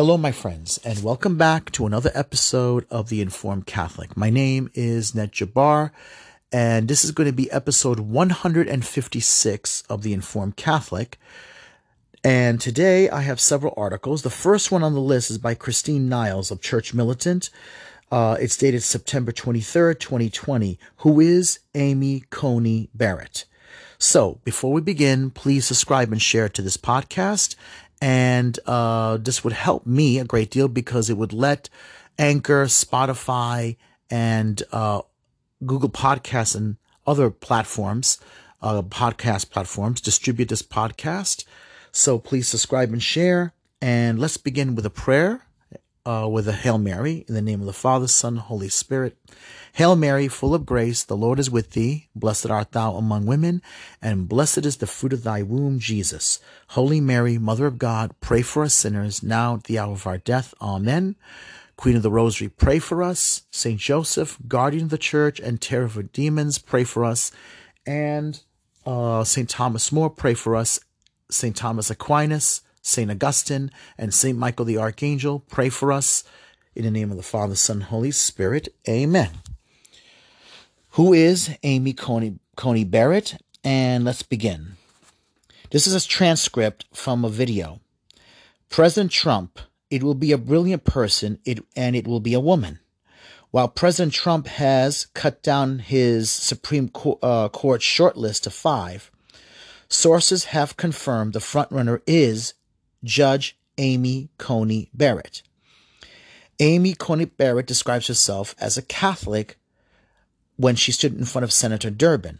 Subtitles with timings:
[0.00, 4.16] Hello, my friends, and welcome back to another episode of The Informed Catholic.
[4.16, 5.90] My name is Ned Jabbar,
[6.50, 11.18] and this is going to be episode 156 of The Informed Catholic.
[12.24, 14.22] And today I have several articles.
[14.22, 17.50] The first one on the list is by Christine Niles of Church Militant.
[18.10, 20.78] Uh, it's dated September 23rd, 2020.
[20.96, 23.44] Who is Amy Coney Barrett?
[23.98, 27.54] So, before we begin, please subscribe and share to this podcast
[28.00, 31.68] and uh, this would help me a great deal because it would let
[32.18, 33.76] Anchor, Spotify,
[34.10, 35.02] and uh,
[35.64, 38.18] Google Podcasts and other platforms,
[38.62, 41.44] uh, podcast platforms, distribute this podcast.
[41.92, 43.52] So please subscribe and share.
[43.82, 45.46] And let's begin with a prayer,
[46.04, 49.16] uh, with a Hail Mary, in the name of the Father, Son, Holy Spirit.
[49.74, 52.08] Hail Mary, full of grace, the Lord is with thee.
[52.14, 53.62] Blessed art thou among women,
[54.02, 56.40] and blessed is the fruit of thy womb, Jesus.
[56.68, 60.18] Holy Mary, Mother of God, pray for us sinners, now at the hour of our
[60.18, 60.54] death.
[60.60, 61.16] Amen.
[61.76, 63.42] Queen of the Rosary, pray for us.
[63.50, 67.32] Saint Joseph, guardian of the church and terror of demons, pray for us.
[67.86, 68.40] And
[68.84, 70.80] uh, Saint Thomas More, pray for us.
[71.30, 76.24] Saint Thomas Aquinas, Saint Augustine, and Saint Michael the Archangel, pray for us.
[76.74, 78.68] In the name of the Father, Son, Holy Spirit.
[78.88, 79.30] Amen.
[80.90, 83.36] Who is Amy Coney, Coney Barrett?
[83.62, 84.76] And let's begin.
[85.70, 87.80] This is a transcript from a video.
[88.68, 89.58] President Trump,
[89.90, 92.78] it will be a brilliant person it, and it will be a woman.
[93.50, 99.10] While President Trump has cut down his Supreme Court, uh, Court shortlist to five,
[99.88, 102.54] sources have confirmed the frontrunner is
[103.04, 105.42] Judge Amy Coney Barrett.
[106.58, 109.56] Amy Coney Barrett describes herself as a Catholic
[110.56, 112.38] when she stood in front of Senator Durbin.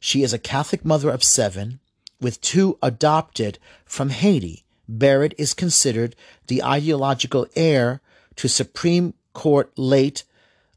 [0.00, 1.80] She is a Catholic mother of seven
[2.20, 4.64] with two adopted from Haiti.
[4.88, 6.14] Barrett is considered
[6.46, 8.00] the ideological heir
[8.36, 10.24] to Supreme Court late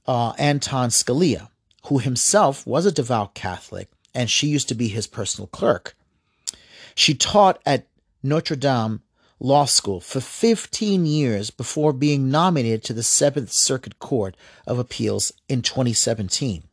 [0.08, 1.50] uh, Anton Scalia,
[1.88, 5.96] who himself was a devout Catholic, and she used to be his personal clerk.
[6.96, 7.88] She taught at
[8.24, 9.02] Notre Dame
[9.40, 14.36] Law School for 15 years before being nominated to the Seventh Circuit Court
[14.68, 16.64] of Appeals in 2017.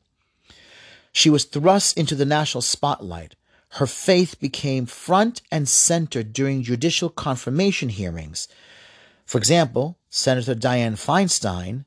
[1.12, 3.37] She was thrust into the national spotlight.
[3.71, 8.49] Her faith became front and center during judicial confirmation hearings.
[9.25, 11.84] For example, Senator Dianne Feinstein,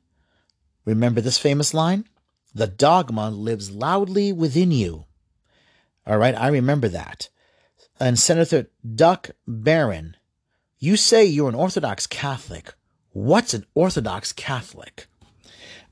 [0.84, 2.06] remember this famous line?
[2.54, 5.04] The dogma lives loudly within you.
[6.06, 7.28] All right, I remember that.
[8.00, 10.16] And Senator Duck Barron,
[10.82, 12.72] you say you're an Orthodox Catholic.
[13.12, 15.06] What's an Orthodox Catholic?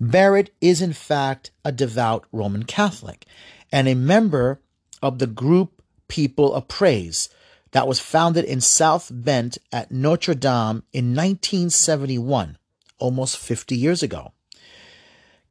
[0.01, 3.27] Barrett is, in fact, a devout Roman Catholic
[3.71, 4.63] and a member
[5.03, 7.29] of the group People of Praise
[7.73, 12.57] that was founded in South Bend at Notre Dame in 1971,
[12.99, 14.33] almost 50 years ago.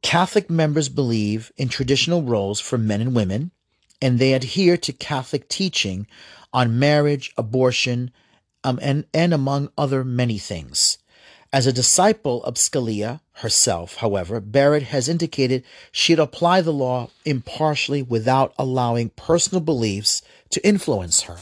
[0.02, 3.52] Catholic members believe in traditional roles for men and women,
[4.02, 6.08] and they adhere to Catholic teaching
[6.52, 8.10] on marriage, abortion,
[8.64, 10.98] um, and, and among other many things.
[11.50, 18.02] As a disciple of Scalia herself, however, Barrett has indicated she'd apply the law impartially
[18.02, 20.20] without allowing personal beliefs
[20.50, 21.38] to influence her.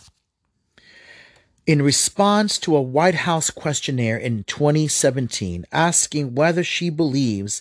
[1.66, 7.60] In response to a White House questionnaire in 2017 asking whether she believes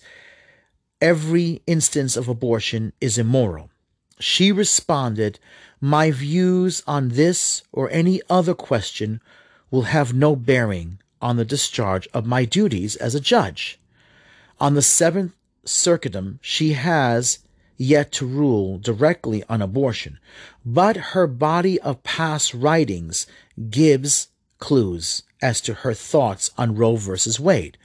[1.01, 3.71] every instance of abortion is immoral,
[4.19, 5.39] she responded,
[5.81, 9.21] My views on this or any other question
[9.75, 13.77] will have no bearing on the discharge of my duties as a judge.
[14.57, 15.33] On the Seventh
[15.65, 17.39] Circuitum, she has
[17.75, 20.17] yet to rule directly on abortion,
[20.65, 23.27] but her body of past writings
[23.69, 27.13] gives clues as to her thoughts on Roe v.
[27.37, 27.77] Wade.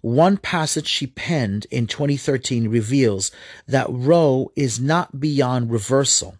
[0.00, 3.30] One passage she penned in 2013 reveals
[3.68, 6.38] that Roe is not beyond reversal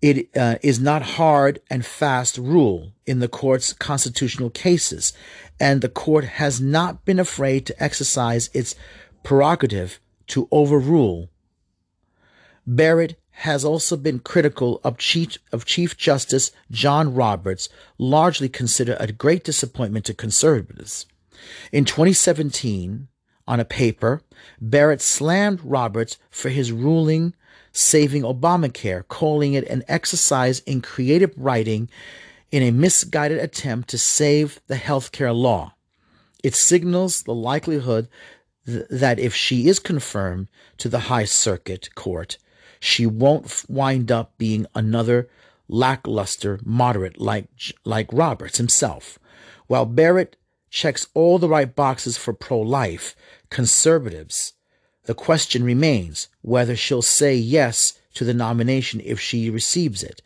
[0.00, 5.12] it uh, is not hard and fast rule in the court's constitutional cases,
[5.58, 8.74] and the court has not been afraid to exercise its
[9.22, 9.98] prerogative
[10.28, 11.30] to overrule.
[12.66, 19.12] Barrett has also been critical of Chief, of Chief Justice John Roberts, largely considered a
[19.12, 21.06] great disappointment to conservatives.
[21.72, 23.08] In 2017,
[23.46, 24.22] on a paper,
[24.60, 27.34] Barrett slammed Roberts for his ruling
[27.78, 31.88] saving Obamacare, calling it an exercise in creative writing
[32.50, 35.74] in a misguided attempt to save the healthcare law.
[36.42, 38.08] It signals the likelihood
[38.66, 40.48] th- that if she is confirmed
[40.78, 42.38] to the High Circuit Court,
[42.80, 45.28] she won't wind up being another
[45.68, 47.48] lackluster moderate like
[47.84, 49.18] like Roberts himself.
[49.66, 50.36] While Barrett
[50.70, 53.14] checks all the right boxes for pro life
[53.50, 54.54] conservatives.
[55.08, 60.20] The question remains whether she'll say yes to the nomination if she receives it,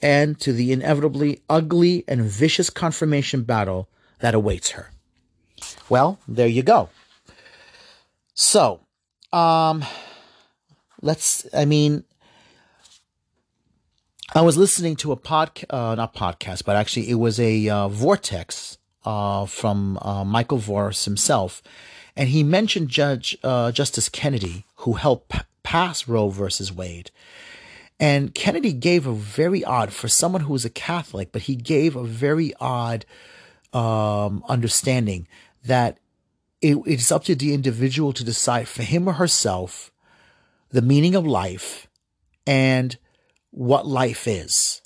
[0.00, 3.88] and to the inevitably ugly and vicious confirmation battle
[4.20, 4.92] that awaits her.
[5.88, 6.90] Well, there you go.
[8.34, 8.82] So,
[9.32, 9.84] um,
[11.02, 12.04] let's, I mean,
[14.32, 17.88] I was listening to a pod, uh, not podcast, but actually it was a uh,
[17.88, 21.64] vortex uh, from uh, Michael Voris himself,
[22.16, 27.10] and he mentioned Judge uh, Justice Kennedy, who helped p- pass Roe versus Wade.
[27.98, 31.96] And Kennedy gave a very odd, for someone who was a Catholic, but he gave
[31.96, 33.04] a very odd
[33.72, 35.28] um, understanding
[35.64, 35.98] that
[36.62, 39.92] it, it's up to the individual to decide for him or herself
[40.70, 41.88] the meaning of life
[42.46, 42.96] and
[43.50, 44.80] what life is.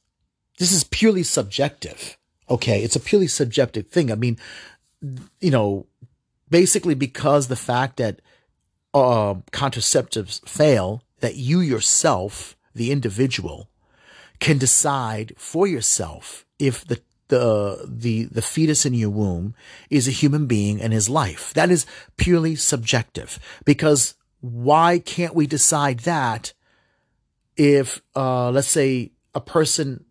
[0.58, 2.16] This is purely subjective.
[2.48, 2.82] Okay.
[2.82, 4.10] It's a purely subjective thing.
[4.10, 4.38] I mean,
[5.40, 5.86] you know,
[6.54, 8.20] basically because the fact that
[8.94, 13.68] uh, contraceptives fail, that you yourself, the individual,
[14.38, 19.52] can decide for yourself if the the the the fetus in your womb
[19.90, 21.52] is a human being and his life.
[21.54, 21.86] That is
[22.16, 23.40] purely subjective.
[23.64, 26.52] Because why can't we decide that
[27.56, 30.04] if uh, let's say a person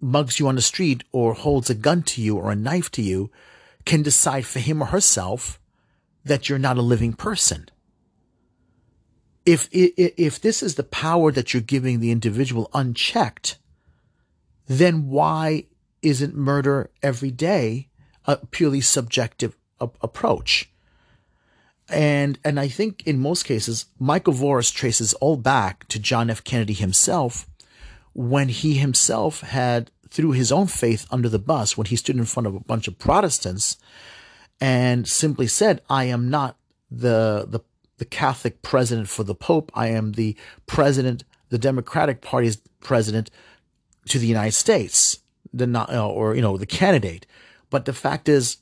[0.00, 3.02] mugs you on the street or holds a gun to you or a knife to
[3.02, 3.30] you
[3.84, 5.59] can decide for him or herself
[6.24, 7.68] that you're not a living person.
[9.46, 13.58] If, if, if this is the power that you're giving the individual unchecked,
[14.66, 15.66] then why
[16.02, 17.88] isn't murder every day
[18.26, 20.70] a purely subjective a- approach?
[21.88, 26.44] And, and I think in most cases, Michael Voris traces all back to John F.
[26.44, 27.46] Kennedy himself
[28.12, 32.24] when he himself had threw his own faith under the bus when he stood in
[32.24, 33.76] front of a bunch of Protestants
[34.60, 36.56] and simply said, I am not
[36.90, 37.60] the, the,
[37.98, 39.70] the Catholic president for the Pope.
[39.74, 40.36] I am the
[40.66, 43.30] president, the Democratic Party's president
[44.08, 45.20] to the United States,
[45.52, 47.26] the not, uh, or, you know, the candidate.
[47.70, 48.58] But the fact is,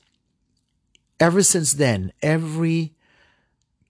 [1.19, 2.93] ever since then, every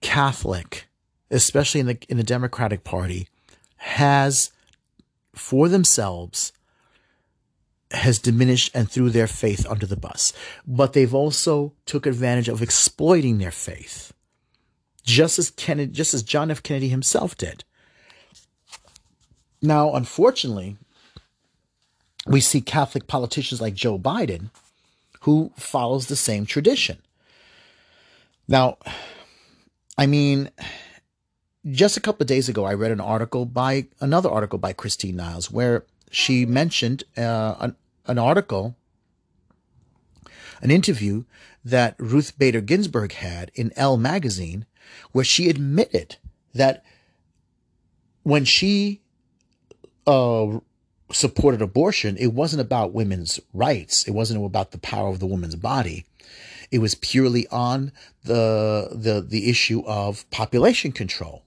[0.00, 0.88] Catholic,
[1.30, 3.28] especially in the, in the Democratic Party,
[3.76, 4.50] has
[5.34, 6.52] for themselves
[8.00, 10.32] has diminished and threw their faith under the bus.
[10.66, 14.12] But they've also took advantage of exploiting their faith,
[15.04, 16.62] just as Kennedy, just as John F.
[16.62, 17.64] Kennedy himself did.
[19.62, 20.76] Now, unfortunately,
[22.26, 24.50] we see Catholic politicians like Joe Biden,
[25.22, 26.98] who follows the same tradition.
[28.48, 28.78] Now,
[29.96, 30.50] I mean,
[31.70, 35.16] just a couple of days ago, I read an article by another article by Christine
[35.16, 37.76] Niles where she mentioned uh, an,
[38.06, 38.76] an article,
[40.62, 41.24] an interview
[41.64, 44.66] that Ruth Bader Ginsburg had in Elle magazine,
[45.12, 46.16] where she admitted
[46.54, 46.84] that
[48.22, 49.00] when she
[50.06, 50.58] uh,
[51.12, 54.06] supported abortion, it wasn't about women's rights.
[54.06, 56.06] It wasn't about the power of the woman's body.
[56.70, 57.92] It was purely on
[58.22, 61.42] the the the issue of population control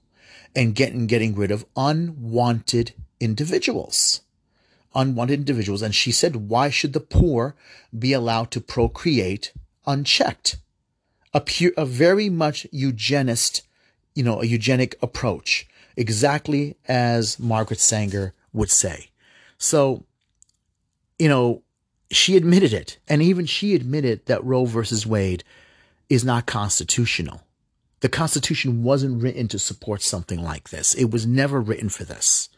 [0.55, 4.21] and getting getting rid of unwanted individuals
[4.95, 5.81] unwanted individuals.
[5.81, 7.55] And she said, why should the poor
[7.97, 9.53] be allowed to procreate
[9.85, 10.57] unchecked?
[11.33, 13.63] A pure, a very much eugenist,
[14.13, 19.09] you know, a eugenic approach, exactly as Margaret Sanger would say.
[19.57, 20.05] So,
[21.17, 21.63] you know,
[22.11, 22.97] she admitted it.
[23.07, 25.43] And even she admitted that Roe versus Wade
[26.09, 27.41] is not constitutional.
[28.01, 30.93] The Constitution wasn't written to support something like this.
[30.93, 32.49] It was never written for this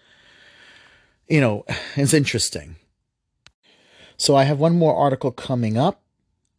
[1.28, 1.66] you know,
[1.96, 2.76] it's interesting.
[4.18, 6.02] So I have one more article coming up,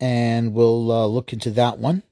[0.00, 2.02] and we'll uh, look into that one.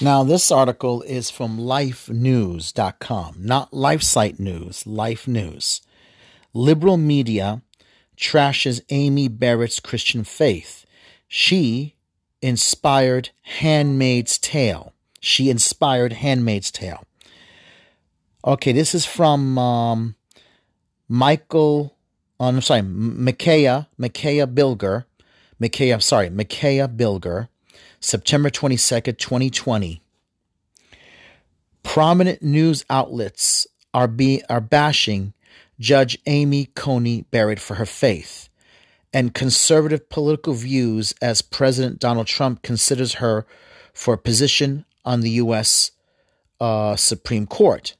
[0.00, 5.82] Now, this article is from lifenews.com, not LifeSite News, Life News.
[6.52, 7.62] Liberal media
[8.16, 10.84] trashes Amy Barrett's Christian faith.
[11.28, 11.94] She
[12.42, 14.92] inspired Handmaid's Tale.
[15.20, 17.04] She inspired Handmaid's Tale.
[18.44, 20.14] Okay, this is from um,
[21.12, 21.96] Michael,
[22.38, 25.06] oh, I'm sorry, Micaiah, Micaiah Bilger,
[25.58, 27.48] Micaiah, sorry, Micaiah Bilger,
[27.98, 30.00] September 22nd, 2020.
[31.82, 35.34] Prominent news outlets are be are bashing
[35.80, 38.48] Judge Amy Coney Barrett for her faith
[39.12, 43.44] and conservative political views as President Donald Trump considers her
[43.92, 45.90] for a position on the U.S.
[46.60, 47.96] Uh, Supreme Court.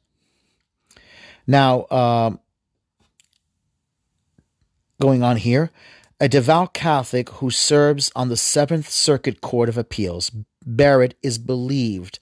[1.49, 2.37] Now, uh,
[5.01, 5.71] going on here.
[6.21, 10.31] A devout Catholic who serves on the Seventh Circuit Court of Appeals,
[10.65, 12.19] Barrett is believed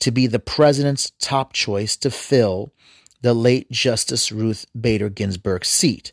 [0.00, 2.72] to be the president's top choice to fill
[3.20, 6.12] the late Justice Ruth Bader Ginsburg's seat.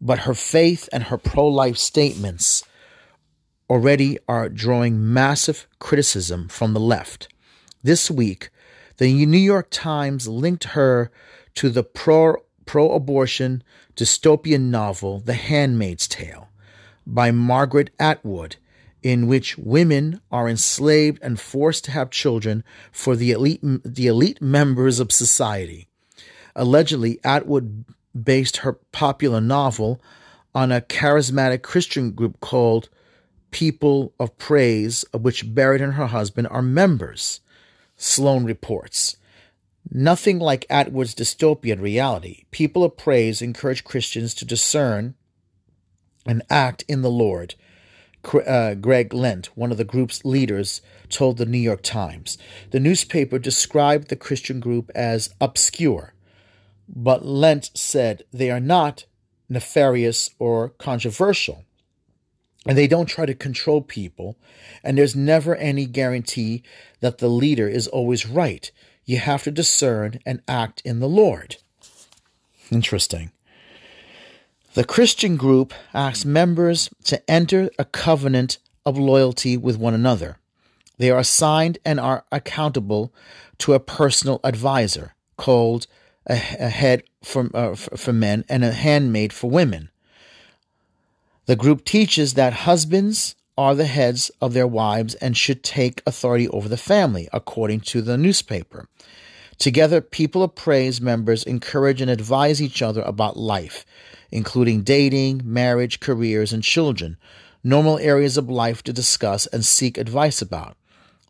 [0.00, 2.64] But her faith and her pro life statements
[3.68, 7.28] already are drawing massive criticism from the left.
[7.82, 8.50] This week,
[8.98, 11.10] the New York Times linked her
[11.56, 13.62] to the pro abortion
[13.96, 16.48] dystopian novel The Handmaid's Tale
[17.06, 18.56] by Margaret Atwood,
[19.02, 24.40] in which women are enslaved and forced to have children for the elite, the elite
[24.40, 25.88] members of society.
[26.56, 30.00] Allegedly, Atwood based her popular novel
[30.54, 32.88] on a charismatic Christian group called
[33.50, 37.40] People of Praise, of which Barrett and her husband are members.
[37.96, 39.16] Sloan reports.
[39.90, 42.44] Nothing like Atwood's dystopian reality.
[42.50, 45.14] People of Praise encourage Christians to discern
[46.26, 47.54] and act in the Lord
[48.24, 52.38] uh, Craig Lent, one of the group's leaders, told the New York Times.
[52.70, 56.14] The newspaper described the Christian group as obscure,
[56.88, 59.06] but Lent said they are not
[59.48, 61.64] nefarious or controversial.
[62.66, 64.38] And they don't try to control people,
[64.82, 66.62] and there's never any guarantee
[67.00, 68.72] that the leader is always right.
[69.04, 71.56] You have to discern and act in the Lord.
[72.70, 73.30] Interesting.
[74.74, 80.38] The Christian group asks members to enter a covenant of loyalty with one another.
[80.98, 83.12] They are assigned and are accountable
[83.58, 85.86] to a personal advisor called
[86.26, 89.90] a, head for, uh, for men and a handmaid for women.
[91.46, 96.48] The group teaches that husbands are the heads of their wives and should take authority
[96.48, 98.88] over the family, according to the newspaper.
[99.58, 103.84] Together, People of Praise members encourage and advise each other about life
[104.34, 107.16] including dating, marriage, careers, and children,
[107.62, 110.76] normal areas of life to discuss and seek advice about,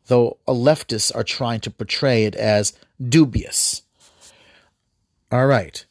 [0.07, 2.73] though leftists are trying to portray it as
[3.07, 3.83] dubious.
[5.31, 5.85] All right.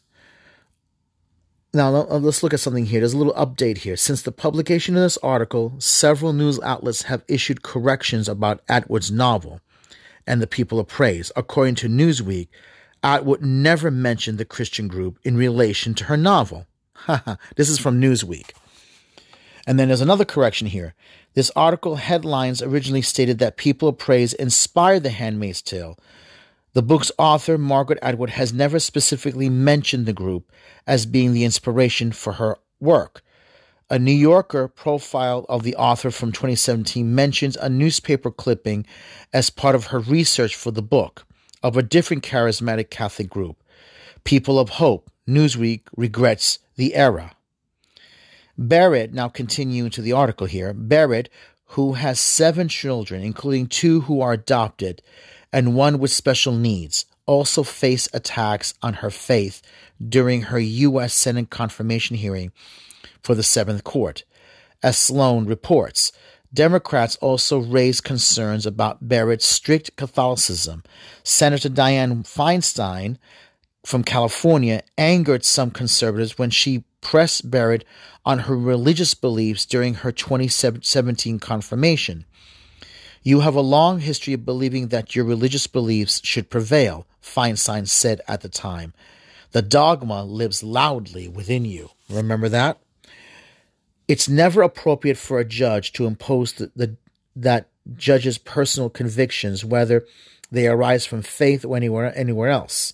[1.75, 2.99] Now, uh, let's look at something here.
[2.99, 3.97] There's a little update here.
[3.97, 9.59] Since the publication of this article, several news outlets have issued corrections about Atwood's novel
[10.27, 11.31] and the People of Praise.
[11.35, 12.47] According to Newsweek,
[13.01, 16.67] Atwood never mentioned the Christian group in relation to her novel.
[17.55, 18.51] this is from Newsweek.
[19.65, 20.93] And then there's another correction here.
[21.33, 25.97] This article headlines originally stated that People of Praise inspired The Handmaid's Tale.
[26.73, 30.51] The book's author, Margaret Atwood, has never specifically mentioned the group
[30.87, 33.21] as being the inspiration for her work.
[33.91, 38.87] A New Yorker profile of the author from 2017 mentions a newspaper clipping
[39.31, 41.27] as part of her research for the book
[41.61, 43.63] of a different charismatic Catholic group,
[44.23, 45.09] People of Hope.
[45.29, 47.31] Newsweek regrets the era.
[48.57, 51.29] Barrett, now continuing to the article here, Barrett,
[51.67, 55.01] who has seven children, including two who are adopted
[55.53, 59.61] and one with special needs, also faced attacks on her faith
[60.05, 61.13] during her U.S.
[61.13, 62.51] Senate confirmation hearing
[63.21, 64.25] for the Seventh Court.
[64.81, 66.11] As Sloan reports,
[66.53, 70.83] Democrats also raised concerns about Barrett's strict Catholicism.
[71.23, 73.17] Senator Dianne Feinstein
[73.85, 77.85] from California angered some conservatives when she pressed Barrett
[78.25, 82.25] on her religious beliefs during her 2017 confirmation.
[83.23, 88.21] You have a long history of believing that your religious beliefs should prevail, Feinstein said
[88.27, 88.93] at the time.
[89.51, 91.91] The dogma lives loudly within you.
[92.09, 92.79] Remember that?
[94.07, 96.97] It's never appropriate for a judge to impose the, the,
[97.35, 100.05] that judge's personal convictions, whether
[100.51, 102.93] they arise from faith or anywhere, anywhere else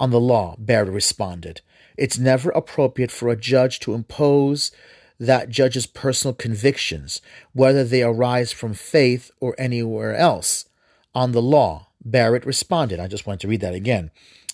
[0.00, 1.60] on the law, Baird responded.
[1.96, 4.70] It's never appropriate for a judge to impose
[5.18, 7.20] that judge's personal convictions,
[7.52, 10.66] whether they arise from faith or anywhere else.
[11.14, 13.00] On the law, Barrett responded.
[13.00, 14.10] I just want to read that again.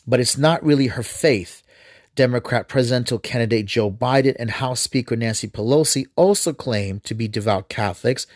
[0.07, 1.63] But it's not really her faith.
[2.15, 7.69] Democrat presidential candidate Joe Biden and House Speaker Nancy Pelosi also claim to be devout
[7.69, 8.27] Catholics,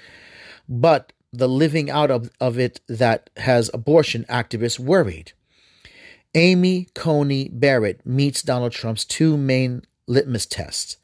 [0.69, 5.33] but the living out of, of it that has abortion activists worried.
[6.35, 10.97] Amy Coney Barrett meets Donald Trump's two main litmus tests.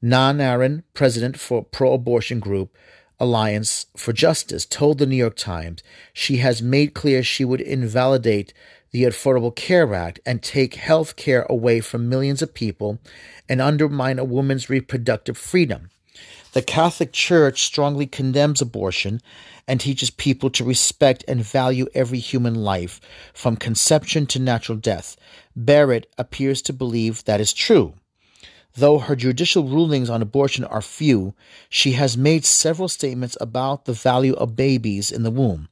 [0.00, 2.76] Nan Aron, president for pro abortion group
[3.18, 8.54] Alliance for Justice, told the New York Times she has made clear she would invalidate
[8.92, 13.00] the Affordable Care Act and take health care away from millions of people
[13.48, 15.90] and undermine a woman's reproductive freedom.
[16.52, 19.20] The Catholic Church strongly condemns abortion
[19.66, 23.00] and teaches people to respect and value every human life,
[23.34, 25.16] from conception to natural death.
[25.54, 27.94] Barrett appears to believe that is true.
[28.78, 31.34] Though her judicial rulings on abortion are few,
[31.68, 35.68] she has made several statements about the value of babies in the womb.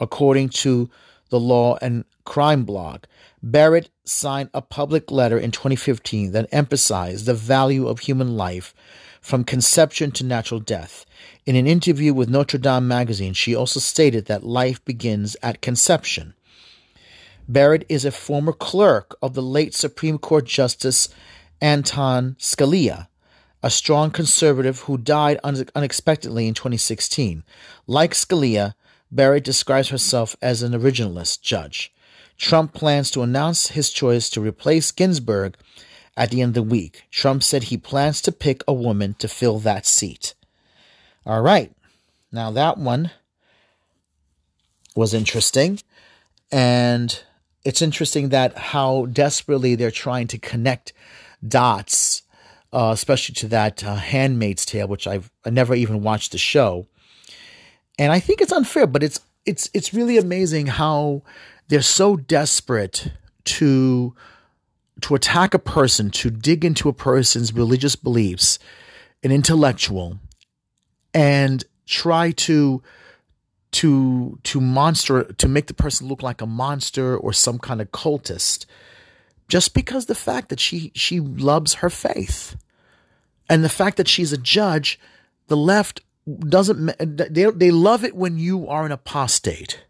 [0.00, 0.88] According to
[1.28, 3.04] the Law and Crime blog,
[3.42, 8.74] Barrett signed a public letter in 2015 that emphasized the value of human life
[9.20, 11.04] from conception to natural death.
[11.44, 16.32] In an interview with Notre Dame magazine, she also stated that life begins at conception.
[17.46, 21.10] Barrett is a former clerk of the late Supreme Court Justice
[21.60, 23.08] Anton Scalia,
[23.62, 27.42] a strong conservative who died unexpectedly in 2016.
[27.86, 28.74] Like Scalia,
[29.10, 31.92] Barrett describes herself as an originalist judge.
[32.36, 35.56] Trump plans to announce his choice to replace Ginsburg
[36.16, 37.04] at the end of the week.
[37.10, 40.34] Trump said he plans to pick a woman to fill that seat.
[41.26, 41.72] All right.
[42.30, 43.10] Now, that one
[44.94, 45.80] was interesting.
[46.52, 47.22] And
[47.64, 50.92] it's interesting that how desperately they're trying to connect
[51.46, 52.22] dots,
[52.72, 56.86] uh, especially to that uh, Handmaid's Tale, which I've I never even watched the show.
[57.98, 61.22] And I think it's unfair, but it's it's it's really amazing how
[61.68, 63.12] they're so desperate
[63.44, 64.14] to
[65.00, 68.58] to attack a person, to dig into a person's religious beliefs,
[69.22, 70.18] an intellectual,
[71.14, 72.82] and try to
[73.70, 77.90] to to monster to make the person look like a monster or some kind of
[77.90, 78.64] cultist
[79.48, 82.56] just because the fact that she she loves her faith
[83.48, 84.98] and the fact that she's a judge
[85.48, 86.00] the left
[86.40, 89.84] doesn't they they love it when you are an apostate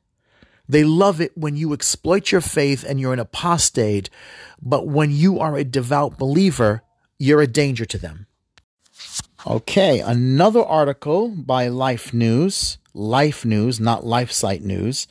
[0.68, 4.10] they love it when you exploit your faith and you're an apostate,
[4.60, 6.82] but when you are a devout believer,
[7.18, 8.26] you're a danger to them.
[9.46, 15.08] Okay, another article by Life News, Life News, not LifeSite News.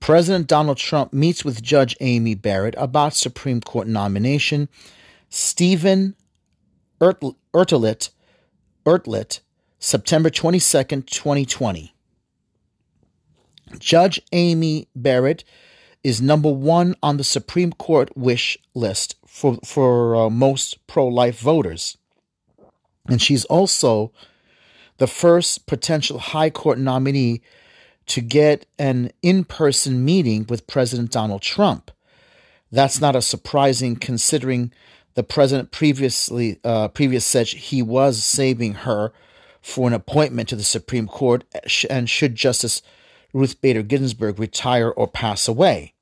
[0.00, 4.68] President Donald Trump meets with Judge Amy Barrett about Supreme Court nomination.
[5.28, 6.14] Steven
[7.00, 8.10] Ertelit,
[8.84, 9.40] Ertlet,
[9.78, 11.94] September 22nd, 2020.
[13.78, 15.44] Judge Amy Barrett
[16.02, 21.38] is number one on the Supreme Court wish list for, for uh, most pro life
[21.38, 21.98] voters.
[23.08, 24.12] And she's also
[24.98, 27.42] the first potential High Court nominee
[28.08, 31.90] to get an in person meeting with President Donald Trump.
[32.70, 34.72] That's not a surprising considering
[35.14, 39.12] the president previously uh, previous said he was saving her
[39.60, 41.44] for an appointment to the Supreme Court
[41.90, 42.82] and should Justice
[43.32, 45.94] Ruth Bader Ginsburg retire or pass away.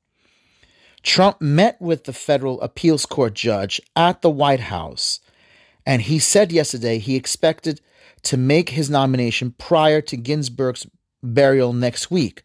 [1.03, 5.19] Trump met with the federal appeals court judge at the White House,
[5.85, 7.81] and he said yesterday he expected
[8.23, 10.85] to make his nomination prior to Ginsburg's
[11.23, 12.43] burial next week,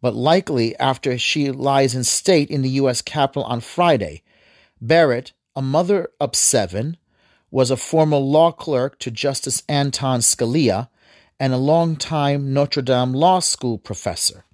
[0.00, 3.02] but likely after she lies in state in the U.S.
[3.02, 4.22] Capitol on Friday.
[4.80, 6.96] Barrett, a mother of seven,
[7.50, 10.88] was a former law clerk to Justice Anton Scalia
[11.38, 14.44] and a longtime Notre Dame Law School professor.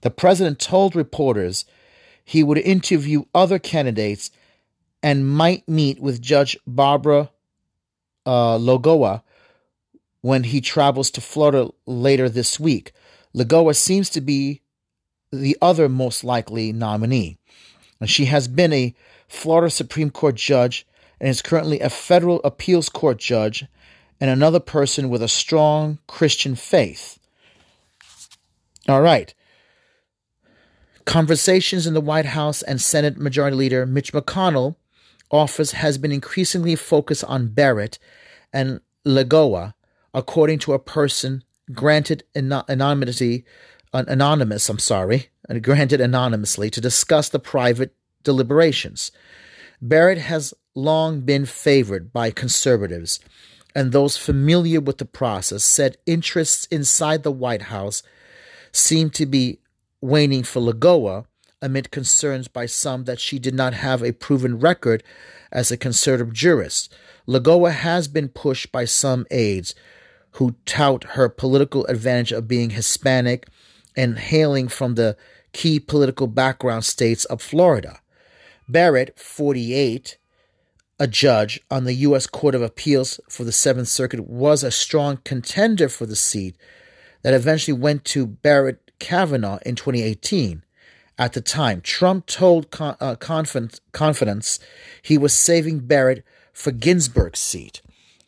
[0.00, 1.64] The president told reporters
[2.24, 4.30] he would interview other candidates
[5.02, 7.30] and might meet with Judge Barbara
[8.26, 9.22] uh, Lagoa
[10.22, 12.92] when he travels to Florida later this week.
[13.34, 14.60] Lagoa seems to be
[15.32, 17.38] the other most likely nominee.
[18.00, 18.94] And she has been a
[19.28, 20.86] Florida Supreme Court judge
[21.20, 23.64] and is currently a federal appeals court judge
[24.20, 27.18] and another person with a strong Christian faith.
[28.88, 29.32] All right.
[31.04, 34.76] Conversations in the White House and Senate Majority Leader Mitch McConnell
[35.30, 37.98] office has been increasingly focused on Barrett
[38.52, 39.74] and Lagoa,
[40.14, 43.44] according to a person granted anonymity,
[43.92, 49.12] anonymous, I'm sorry, uh, granted anonymously to discuss the private deliberations.
[49.80, 53.20] Barrett has long been favored by conservatives
[53.74, 58.02] and those familiar with the process said interests inside the White House
[58.72, 59.58] seem to be
[60.00, 61.24] waning for Lagoa
[61.62, 65.02] amid concerns by some that she did not have a proven record
[65.52, 66.94] as a conservative jurist.
[67.26, 69.74] Lagoa has been pushed by some aides
[70.32, 73.48] who tout her political advantage of being Hispanic
[73.96, 75.16] and hailing from the
[75.52, 78.00] key political background states of Florida.
[78.68, 80.16] Barrett, 48,
[81.00, 82.26] a judge on the U.S.
[82.26, 86.56] Court of Appeals for the Seventh Circuit, was a strong contender for the seat
[87.22, 90.62] that eventually went to Brett Kavanaugh in 2018.
[91.18, 94.58] At the time, Trump told con- uh, confidence, confidence
[95.02, 97.82] he was saving Barrett for Ginsburg's seat.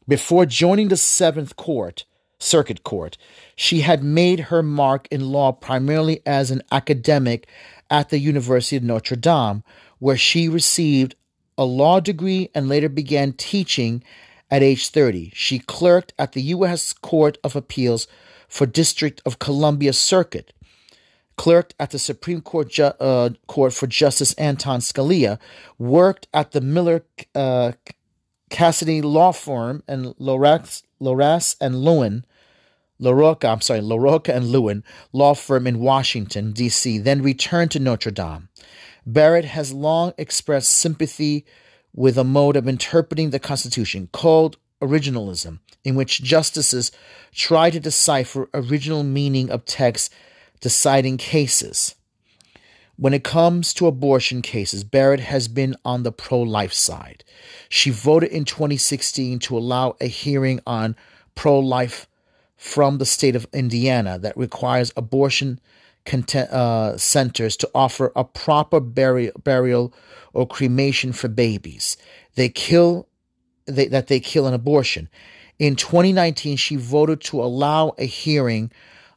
[0.09, 2.05] Before joining the Seventh Court,
[2.41, 3.17] Circuit Court,
[3.55, 7.47] she had made her mark in law primarily as an academic
[7.89, 9.63] at the University of Notre Dame,
[10.01, 11.15] where she received
[11.57, 14.03] a law degree and later began teaching
[14.51, 15.31] at age 30.
[15.35, 16.93] She clerked at the U.S.
[16.93, 18.09] Court of Appeals
[18.49, 20.53] for District of Columbia Circuit,
[21.37, 25.39] clerked at the Supreme Court, Ju- uh, Court for Justice Anton Scalia,
[25.79, 27.73] worked at the Miller uh,
[28.53, 32.25] Cassidy Law Firm and Lorax, Loras and Lewin,
[33.01, 38.11] Larroca, I'm sorry, Larroca and Lewin Law Firm in Washington, D.C., then returned to Notre
[38.13, 38.51] Dame.
[39.07, 41.47] Barrett has long expressed sympathy
[41.95, 46.93] with a mode of interpreting the Constitution called originalism, in which justices
[47.33, 50.13] try to decipher original meaning of text
[50.61, 51.95] deciding cases.
[52.97, 57.25] When it comes to abortion cases, Barrett has been on the pro life side.
[57.69, 60.95] She voted in 2016 to allow a hearing on
[61.35, 62.07] pro life
[62.57, 65.59] from the state of Indiana that requires abortion
[66.35, 69.93] uh, centers to offer a proper burial, burial
[70.33, 71.97] or cremation for babies.
[72.35, 73.09] They kill
[73.67, 75.09] they, that they kill an abortion.
[75.59, 78.73] In 2019, she voted to allow a hearing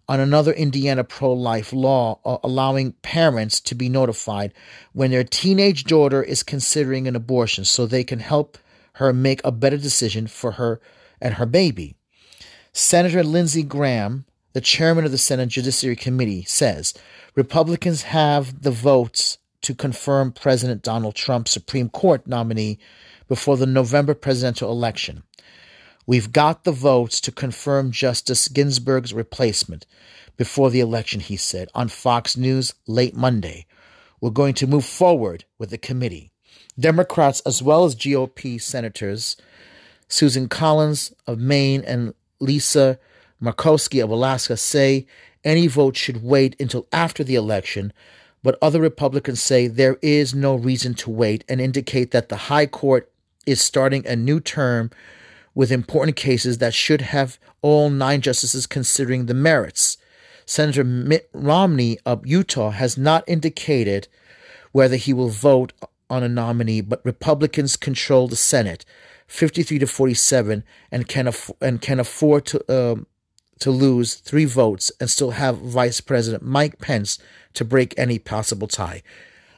[0.08, 4.54] on another Indiana pro life law uh, allowing parents to be notified
[4.94, 8.58] when their teenage daughter is considering an abortion so they can help
[8.94, 10.80] her make a better decision for her
[11.22, 11.96] and her baby.
[12.72, 16.94] Senator Lindsey Graham, the chairman of the Senate Judiciary Committee, says
[17.36, 22.78] Republicans have the votes to confirm President Donald Trump's Supreme Court nominee
[23.28, 25.24] before the November presidential election.
[26.08, 29.88] We've got the votes to confirm Justice Ginsburg's replacement
[30.38, 33.66] before the election, he said on Fox News late Monday.
[34.22, 36.32] We're going to move forward with the committee.
[36.80, 39.36] Democrats, as well as GOP senators,
[40.08, 43.00] Susan Collins of Maine and Lisa
[43.42, 45.08] Murkowski of Alaska, say
[45.44, 47.94] any vote should wait until after the election,
[48.44, 52.68] but other Republicans say there is no reason to wait and indicate that the High
[52.68, 53.12] Court
[53.46, 54.92] is starting a new term
[55.56, 59.98] with important cases that should have all nine justices considering the merits.
[60.46, 64.08] Senator Mitt Romney of Utah has not indicated
[64.74, 65.74] whether he will vote
[66.10, 68.86] on a nominee, but Republicans control the Senate,
[69.28, 73.08] 53 to 47, and can aff- and can afford to um,
[73.60, 77.18] to lose three votes and still have Vice President Mike Pence
[77.54, 79.02] to break any possible tie.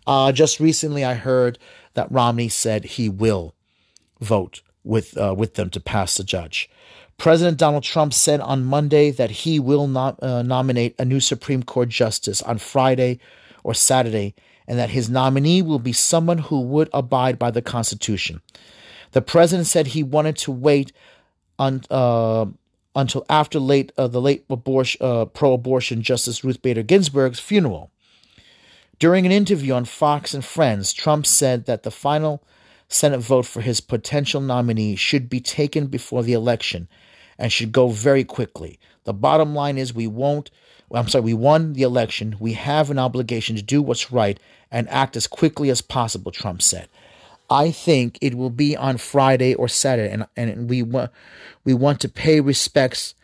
[0.05, 1.57] Uh, just recently, I heard
[1.95, 3.55] that Romney said he will
[4.21, 6.69] vote with uh, with them to pass the judge.
[7.17, 11.63] President Donald Trump said on Monday that he will not uh, nominate a new Supreme
[11.63, 13.19] Court justice on Friday
[13.63, 14.35] or Saturday,
[14.67, 18.41] and that his nominee will be someone who would abide by the Constitution.
[19.11, 20.93] The president said he wanted to wait
[21.57, 22.45] on, uh,
[22.95, 27.89] until after late uh, the late abortion, uh, pro-abortion Justice Ruth Bader Ginsburg's funeral.
[28.99, 32.43] During an interview on Fox and Friends, Trump said that the final
[32.87, 36.87] Senate vote for his potential nominee should be taken before the election
[37.37, 38.79] and should go very quickly.
[39.03, 40.51] The bottom line is we won't,
[40.91, 42.35] I'm sorry, we won the election.
[42.39, 44.39] We have an obligation to do what's right
[44.71, 46.89] and act as quickly as possible, Trump said.
[47.49, 51.11] I think it will be on Friday or Saturday, and, and we, want
[51.63, 53.15] we want to pay respects,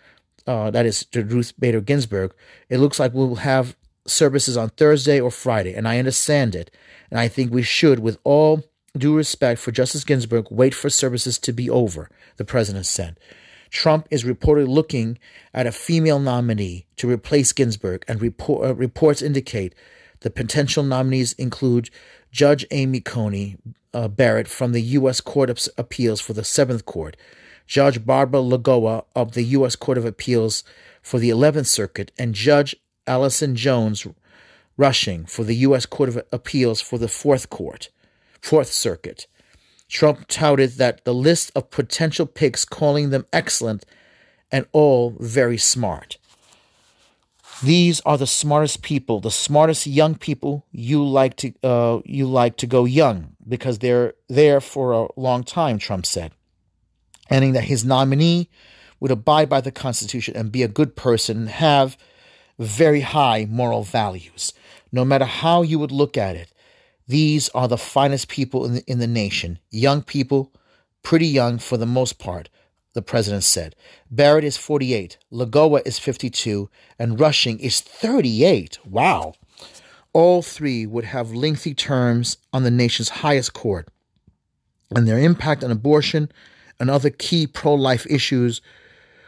[0.48, 2.34] uh, that is to Ruth Bader Ginsburg.
[2.70, 6.72] It looks like we'll have services on Thursday or Friday, and I understand it.
[7.12, 8.64] And I think we should, with all
[8.98, 13.20] due respect for Justice Ginsburg, wait for services to be over, the president said.
[13.70, 15.18] Trump is reportedly looking
[15.54, 19.74] at a female nominee to replace Ginsburg, and report, uh, reports indicate
[20.20, 21.90] the potential nominees include
[22.32, 23.58] Judge Amy Coney
[23.94, 25.22] uh, Barrett from the U.S.
[25.22, 27.18] Court of Appeals for the Seventh Court,
[27.66, 29.76] Judge Barbara Lagoa of the U.S.
[29.76, 30.64] Court of Appeals
[31.02, 32.76] for the Eleventh Circuit, and Judge
[33.08, 34.06] Allison Jones
[34.76, 35.86] Rushing for the U.S.
[35.86, 37.90] Court of Appeals for the Fourth Court,
[38.44, 39.26] Fourth Circuit.
[39.88, 43.86] Trump touted that the list of potential picks, calling them excellent
[44.52, 46.18] and all very smart.
[47.64, 52.58] These are the smartest people, the smartest young people you like to uh, you like
[52.58, 55.78] to go young because they're there for a long time.
[55.78, 56.34] Trump said,
[57.30, 58.50] adding that his nominee
[59.00, 61.98] would abide by the Constitution and be a good person and have
[62.60, 64.52] very high moral values.
[64.92, 66.53] No matter how you would look at it,
[67.14, 69.60] these are the finest people in the, in the nation.
[69.70, 70.52] Young people,
[71.04, 72.50] pretty young for the most part,
[72.94, 73.76] the president said.
[74.10, 78.80] Barrett is 48, Lagoa is 52, and Rushing is 38.
[78.84, 79.36] Wow.
[80.12, 83.90] All three would have lengthy terms on the nation's highest court,
[84.96, 86.32] and their impact on abortion
[86.80, 88.60] and other key pro life issues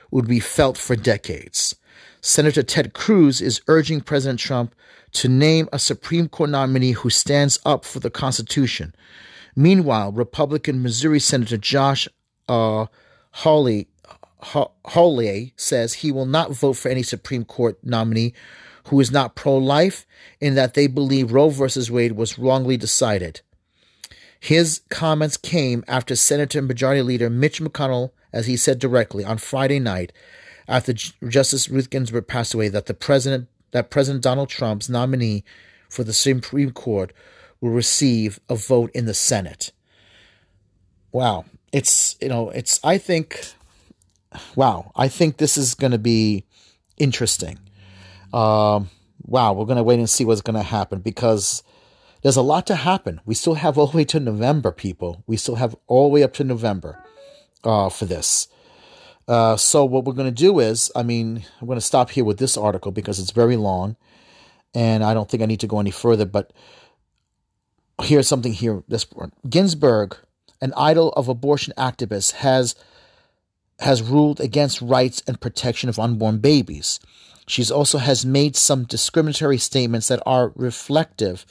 [0.10, 1.76] would be felt for decades.
[2.19, 4.74] Senator Ted Cruz is urging President Trump
[5.15, 8.93] to name a Supreme Court nominee who stands up for the Constitution.
[9.56, 12.08] Meanwhile, Republican Missouri Senator Josh
[12.47, 12.88] uh,
[13.32, 13.88] Hawley,
[14.39, 18.34] Hawley says he will not vote for any Supreme Court nominee
[18.89, 20.06] who is not pro life,
[20.39, 21.65] in that they believe Roe v.
[21.89, 23.41] Wade was wrongly decided.
[24.39, 29.80] His comments came after Senator Majority Leader Mitch McConnell, as he said directly on Friday
[29.80, 30.12] night,
[30.67, 35.43] after Justice Ruth Ginsburg passed away, that the president that President Donald Trump's nominee
[35.89, 37.11] for the Supreme Court
[37.59, 39.73] will receive a vote in the Senate.
[41.11, 43.53] Wow, it's you know it's I think,
[44.55, 46.45] wow, I think this is going to be
[46.95, 47.59] interesting.
[48.33, 48.91] Um,
[49.23, 51.61] wow, we're going to wait and see what's going to happen because
[52.21, 53.19] there's a lot to happen.
[53.25, 55.21] We still have all the way to November, people.
[55.27, 57.03] We still have all the way up to November
[57.65, 58.47] uh, for this.
[59.27, 62.23] Uh, so what we're going to do is, I mean, I'm going to stop here
[62.23, 63.95] with this article because it's very long,
[64.73, 66.25] and I don't think I need to go any further.
[66.25, 66.53] But
[68.01, 68.83] here's something here.
[68.88, 69.31] This one.
[69.49, 70.17] Ginsburg,
[70.61, 72.75] an idol of abortion activists, has
[73.79, 76.99] has ruled against rights and protection of unborn babies.
[77.47, 81.45] She also has made some discriminatory statements that are reflective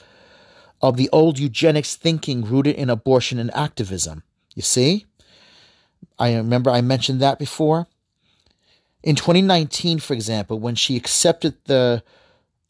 [0.81, 4.23] of the old eugenics thinking rooted in abortion and activism.
[4.55, 5.05] You see?
[6.17, 7.87] I remember I mentioned that before.
[9.03, 12.03] In 2019, for example, when she accepted the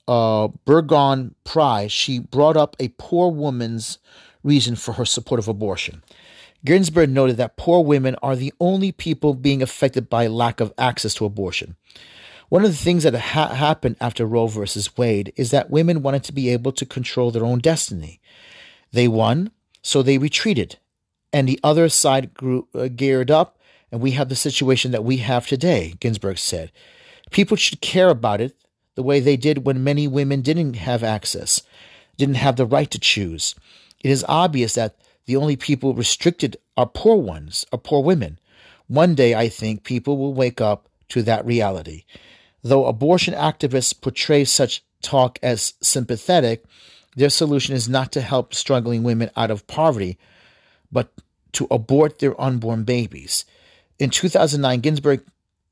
[0.08, 4.00] uh, Berggruen Prize, she brought up a poor woman's
[4.44, 6.04] reason for her support of abortion.
[6.64, 11.14] Ginsburg noted that poor women are the only people being affected by lack of access
[11.16, 11.76] to abortion.
[12.50, 16.24] One of the things that ha- happened after Roe versus Wade is that women wanted
[16.26, 18.20] to be able to control their own destiny.
[18.92, 20.78] They won, so they retreated,
[21.36, 23.60] and the other side grew, uh, geared up,
[23.92, 26.72] and we have the situation that we have today, Ginsburg said.
[27.30, 28.56] People should care about it
[28.96, 31.62] the way they did when many women didn't have access,
[32.16, 33.54] didn't have the right to choose.
[34.02, 34.96] It is obvious that
[35.26, 38.40] the only people restricted are poor ones, are poor women.
[38.88, 42.06] One day, I think, people will wake up to that reality.
[42.64, 46.64] Though abortion activists portray such talk as sympathetic,
[47.18, 50.18] their solution is not to help struggling women out of poverty,
[50.90, 51.12] but
[51.56, 53.46] to abort their unborn babies.
[54.00, 55.24] In 2009, Ginsburg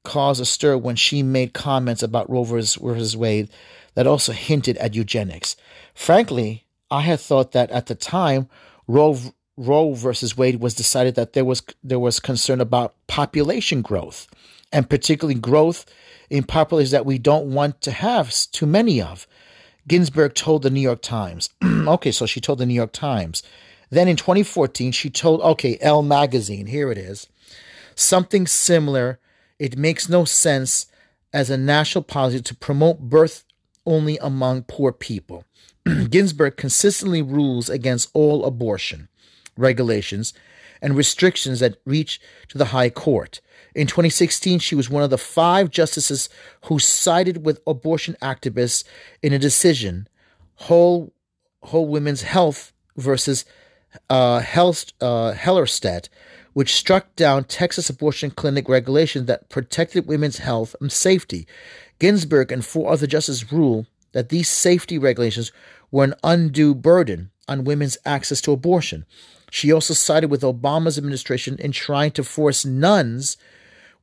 [0.03, 3.17] caused a stir when she made comments about Roe vs.
[3.17, 3.49] Wade
[3.95, 5.55] that also hinted at eugenics.
[5.93, 8.49] Frankly, I had thought that at the time
[8.87, 9.17] Roe,
[9.57, 14.27] Roe versus Wade was decided that there was there was concern about population growth,
[14.71, 15.85] and particularly growth
[16.29, 19.27] in populations that we don't want to have too many of.
[19.87, 21.49] Ginsburg told the New York Times.
[21.63, 23.43] okay, so she told the New York Times.
[23.93, 27.27] Then in 2014, she told, okay, Elle Magazine, here it is,
[27.93, 29.19] something similar.
[29.59, 30.87] It makes no sense
[31.31, 33.43] as a national policy to promote birth
[33.85, 35.45] only among poor people.
[36.09, 39.09] Ginsburg consistently rules against all abortion
[39.55, 40.33] regulations
[40.81, 43.41] and restrictions that reach to the High Court.
[43.75, 46.29] In 2016, she was one of the five justices
[46.65, 48.83] who sided with abortion activists
[49.21, 50.07] in a decision,
[50.55, 51.13] Whole,
[51.61, 53.45] Whole Women's Health versus
[54.09, 56.09] uh, Hel- uh, Hellerstedt,
[56.53, 61.47] which struck down Texas abortion clinic regulations that protected women's health and safety.
[61.99, 65.51] Ginsburg and four other justices ruled that these safety regulations
[65.91, 69.05] were an undue burden on women's access to abortion.
[69.51, 73.37] She also sided with Obama's administration in trying to force nuns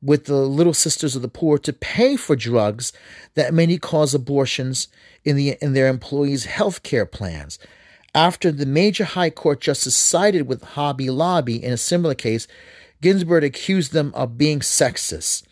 [0.01, 2.93] with the Little Sisters of the Poor to pay for drugs
[3.35, 4.87] that may cause abortions
[5.23, 7.59] in, the, in their employees' health care plans.
[8.13, 12.45] After the major high court justice sided with Hobby Lobby in a similar case,
[13.01, 15.43] Ginsburg accused them of being sexist.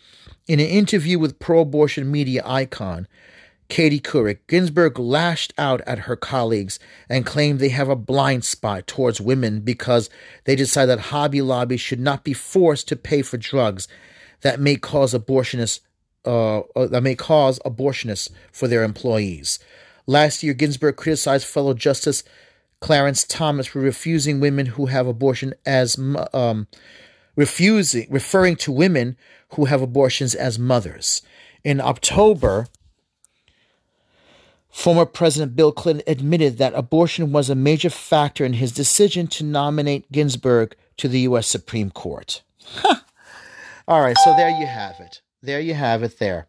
[0.46, 3.08] In an interview with pro abortion media icon
[3.70, 8.86] Katie Couric, Ginsburg lashed out at her colleagues and claimed they have a blind spot
[8.86, 10.10] towards women because
[10.44, 13.88] they decide that Hobby Lobby should not be forced to pay for drugs
[14.42, 15.80] that may cause abortionists
[16.26, 19.58] uh, uh, that may cause abortionists for their employees.
[20.06, 22.24] Last year, Ginsburg criticized fellow Justice
[22.80, 25.98] Clarence Thomas for refusing women who have abortion as
[26.32, 26.66] um,
[27.36, 29.16] refusing referring to women
[29.50, 31.22] who have abortions as mothers.
[31.62, 32.66] In October,
[34.70, 39.44] former President Bill Clinton admitted that abortion was a major factor in his decision to
[39.44, 41.46] nominate Ginsburg to the U.S.
[41.46, 42.42] Supreme Court.
[43.88, 45.20] All right, so there you have it.
[45.42, 46.46] There you have it there.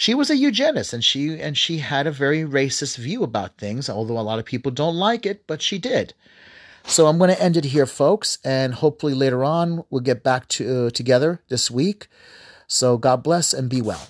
[0.00, 3.90] She was a eugenist and she and she had a very racist view about things,
[3.90, 6.14] although a lot of people don't like it, but she did.
[6.86, 10.48] So I'm going to end it here, folks, and hopefully later on we'll get back
[10.56, 12.08] to uh, together this week.
[12.66, 14.08] So God bless and be well.